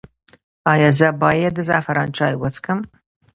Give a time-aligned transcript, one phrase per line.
[0.73, 2.79] ایا زه باید د زعفران چای وڅښم؟